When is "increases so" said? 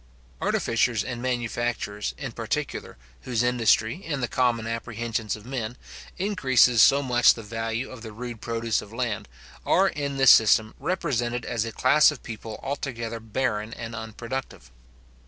6.17-7.03